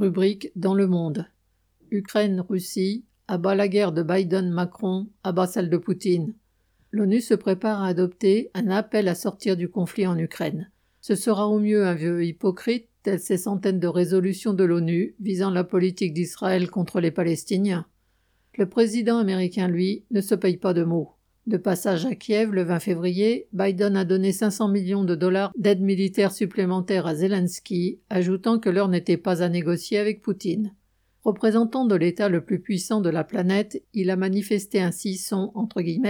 [0.00, 1.26] Rubrique dans le monde.
[1.90, 6.32] Ukraine-Russie, abat la guerre de Biden-Macron, abat celle de Poutine.
[6.90, 10.70] L'ONU se prépare à adopter un appel à sortir du conflit en Ukraine.
[11.02, 15.50] Ce sera au mieux un vieux hypocrite, tel ces centaines de résolutions de l'ONU visant
[15.50, 17.84] la politique d'Israël contre les Palestiniens.
[18.56, 21.12] Le président américain, lui, ne se paye pas de mots.
[21.50, 25.80] De passage à Kiev le 20 février, Biden a donné 500 millions de dollars d'aide
[25.80, 30.72] militaire supplémentaire à Zelensky, ajoutant que l'heure n'était pas à négocier avec Poutine.
[31.24, 35.52] Représentant de l'État le plus puissant de la planète, il a manifesté ainsi son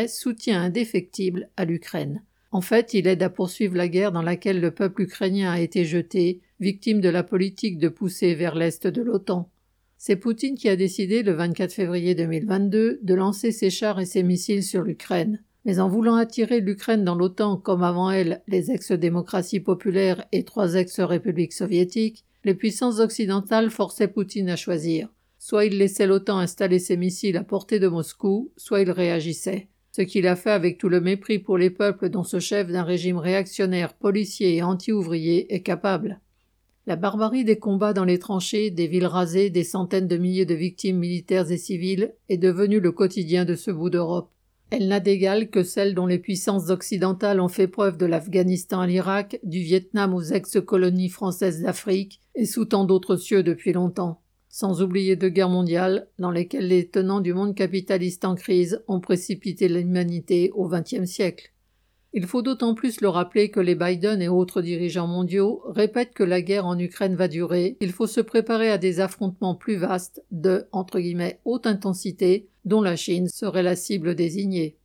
[0.09, 2.23] soutien indéfectible à l'Ukraine.
[2.51, 5.87] En fait, il aide à poursuivre la guerre dans laquelle le peuple ukrainien a été
[5.87, 9.51] jeté, victime de la politique de pousser vers l'est de l'OTAN.
[10.03, 14.23] C'est Poutine qui a décidé le 24 février 2022 de lancer ses chars et ses
[14.23, 15.43] missiles sur l'Ukraine.
[15.67, 20.73] Mais en voulant attirer l'Ukraine dans l'OTAN comme avant elle les ex-démocraties populaires et trois
[20.77, 25.11] ex-républiques soviétiques, les puissances occidentales forçaient Poutine à choisir.
[25.39, 29.69] Soit il laissait l'OTAN installer ses missiles à portée de Moscou, soit il réagissait.
[29.93, 32.85] Ce qu'il a fait avec tout le mépris pour les peuples dont ce chef d'un
[32.85, 36.21] régime réactionnaire, policier et anti-ouvrier est capable.
[36.87, 40.55] La barbarie des combats dans les tranchées, des villes rasées, des centaines de milliers de
[40.55, 44.31] victimes militaires et civiles est devenue le quotidien de ce bout d'Europe.
[44.71, 48.87] Elle n'a d'égal que celle dont les puissances occidentales ont fait preuve de l'Afghanistan à
[48.87, 54.23] l'Irak, du Vietnam aux ex-colonies françaises d'Afrique et sous tant d'autres cieux depuis longtemps.
[54.49, 59.01] Sans oublier deux guerres mondiales, dans lesquelles les tenants du monde capitaliste en crise ont
[59.01, 61.53] précipité l'humanité au XXe siècle.
[62.13, 66.25] Il faut d'autant plus le rappeler que les Biden et autres dirigeants mondiaux répètent que
[66.25, 70.21] la guerre en Ukraine va durer, il faut se préparer à des affrontements plus vastes
[70.33, 74.77] de entre guillemets haute intensité dont la Chine serait la cible désignée.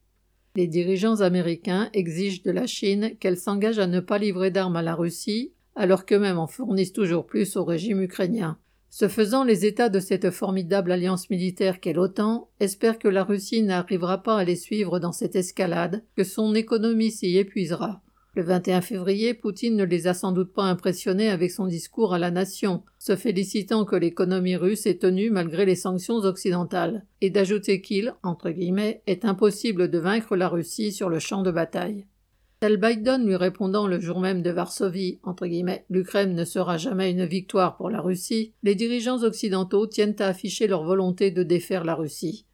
[0.56, 4.84] Les dirigeants américains exigent de la Chine qu'elle s'engage à ne pas livrer d'armes à
[4.84, 8.58] la Russie, alors qu'eux-mêmes en fournissent toujours plus au régime ukrainien.
[8.98, 13.62] Ce faisant, les États de cette formidable alliance militaire qu'est l'OTAN espèrent que la Russie
[13.62, 18.02] n'arrivera pas à les suivre dans cette escalade, que son économie s'y épuisera.
[18.36, 22.19] Le 21 février, Poutine ne les a sans doute pas impressionnés avec son discours à
[22.19, 27.81] la nation, se félicitant que l'économie russe est tenue malgré les sanctions occidentales, et d'ajouter
[27.81, 32.06] qu'il, entre guillemets, est impossible de vaincre la Russie sur le champ de bataille.
[32.62, 37.26] Biden lui répondant le jour même de Varsovie, entre guillemets, l'Ukraine ne sera jamais une
[37.26, 41.96] victoire pour la Russie, les dirigeants occidentaux tiennent à afficher leur volonté de défaire la
[41.96, 42.46] Russie.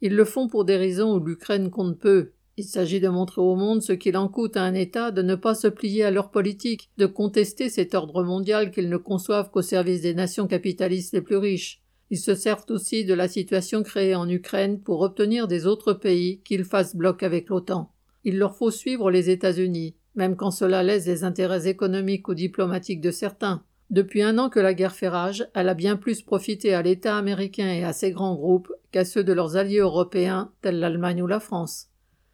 [0.00, 2.32] Ils le font pour des raisons où l'Ukraine compte peu.
[2.56, 5.36] Il s'agit de montrer au monde ce qu'il en coûte à un État de ne
[5.36, 9.62] pas se plier à leur politique, de contester cet ordre mondial qu'ils ne conçoivent qu'au
[9.62, 11.82] service des nations capitalistes les plus riches.
[12.10, 16.40] Ils se servent aussi de la situation créée en Ukraine pour obtenir des autres pays
[16.40, 17.90] qu'ils fassent bloc avec l'OTAN.
[18.24, 23.00] Il leur faut suivre les États-Unis, même quand cela laisse les intérêts économiques ou diplomatiques
[23.00, 23.64] de certains.
[23.90, 27.16] Depuis un an que la guerre fait rage, elle a bien plus profité à l'État
[27.16, 31.26] américain et à ses grands groupes qu'à ceux de leurs alliés européens, tels l'Allemagne ou
[31.26, 31.88] la France.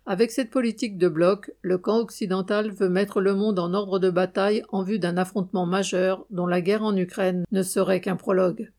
[0.06, 4.08] Avec cette politique de bloc, le camp occidental veut mettre le monde en ordre de
[4.08, 8.72] bataille en vue d'un affrontement majeur dont la guerre en Ukraine ne serait qu'un prologue.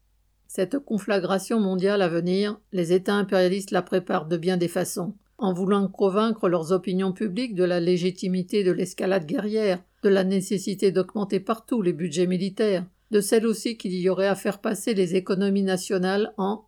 [0.48, 5.54] Cette conflagration mondiale à venir, les États impérialistes la préparent de bien des façons en
[5.54, 11.40] voulant convaincre leurs opinions publiques de la légitimité de l'escalade guerrière, de la nécessité d'augmenter
[11.40, 15.64] partout les budgets militaires, de celle aussi qu'il y aurait à faire passer les économies
[15.64, 16.66] nationales en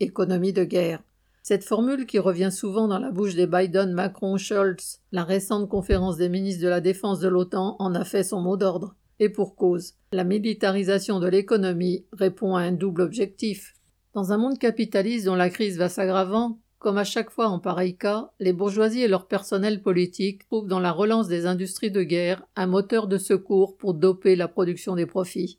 [0.00, 1.02] économie de guerre.
[1.42, 6.16] Cette formule qui revient souvent dans la bouche des Biden, Macron, Scholz, la récente conférence
[6.16, 8.96] des ministres de la Défense de l'OTAN en a fait son mot d'ordre.
[9.20, 13.74] Et pour cause, la militarisation de l'économie répond à un double objectif.
[14.12, 17.96] Dans un monde capitaliste dont la crise va s'aggravant, comme à chaque fois en pareil
[17.96, 22.46] cas, les bourgeoisies et leur personnel politique trouvent dans la relance des industries de guerre
[22.54, 25.58] un moteur de secours pour doper la production des profits.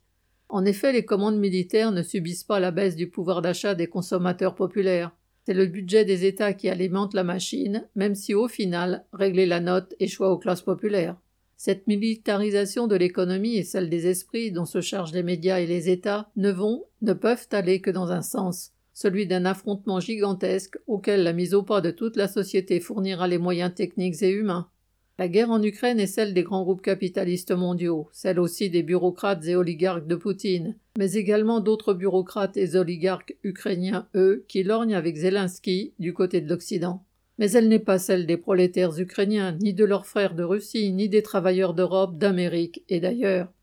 [0.50, 4.56] En effet, les commandes militaires ne subissent pas la baisse du pouvoir d'achat des consommateurs
[4.56, 5.12] populaires.
[5.46, 9.60] C'est le budget des États qui alimente la machine, même si au final, régler la
[9.60, 11.18] note échoue aux classes populaires.
[11.58, 15.90] Cette militarisation de l'économie et celle des esprits dont se chargent les médias et les
[15.90, 21.22] États ne vont, ne peuvent aller que dans un sens, celui d'un affrontement gigantesque auquel
[21.22, 24.72] la mise au pas de toute la société fournira les moyens techniques et humains.
[25.20, 29.46] La guerre en Ukraine est celle des grands groupes capitalistes mondiaux, celle aussi des bureaucrates
[29.46, 35.16] et oligarques de Poutine, mais également d'autres bureaucrates et oligarques ukrainiens, eux, qui lorgnent avec
[35.16, 37.04] Zelensky du côté de l'Occident.
[37.38, 41.08] Mais elle n'est pas celle des prolétaires ukrainiens, ni de leurs frères de Russie, ni
[41.08, 43.54] des travailleurs d'Europe, d'Amérique et d'ailleurs.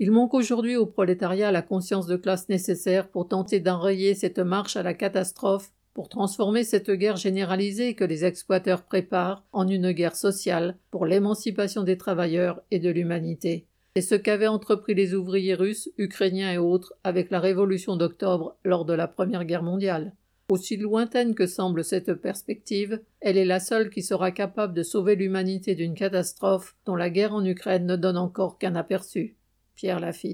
[0.00, 4.76] Il manque aujourd'hui au prolétariat la conscience de classe nécessaire pour tenter d'enrayer cette marche
[4.76, 10.14] à la catastrophe, pour transformer cette guerre généralisée que les exploiteurs préparent en une guerre
[10.14, 13.66] sociale pour l'émancipation des travailleurs et de l'humanité.
[13.96, 18.84] et ce qu'avaient entrepris les ouvriers russes, ukrainiens et autres avec la révolution d'octobre lors
[18.84, 20.12] de la Première Guerre mondiale.
[20.50, 25.16] Aussi lointaine que semble cette perspective, elle est la seule qui sera capable de sauver
[25.16, 29.34] l'humanité d'une catastrophe dont la guerre en Ukraine ne donne encore qu'un aperçu.
[29.78, 30.26] Pierre Lafitte.